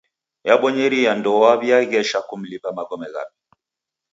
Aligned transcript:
Yabonyeria 0.47 1.09
seji 1.11 1.19
ndowaw'iaghesha 1.19 2.19
kumlipa 2.27 2.69
magome 2.77 3.07
ghape. 3.13 3.37